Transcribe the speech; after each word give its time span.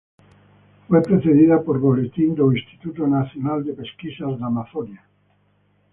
Fue 0.87 1.03
precedida 1.03 1.61
por 1.61 1.77
"Boletim 1.79 2.33
do 2.33 2.51
instituto 2.51 3.05
nacional 3.05 3.63
de 3.63 3.73
pesquisas 3.81 4.33
da 4.39 4.47
Amazonia". 4.47 5.05